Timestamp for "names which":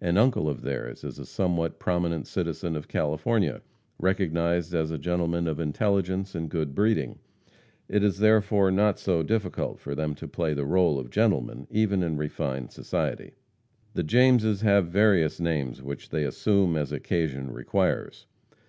15.40-16.10